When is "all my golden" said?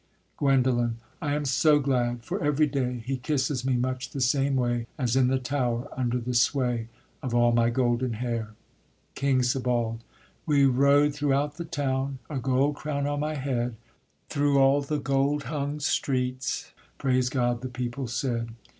7.35-8.13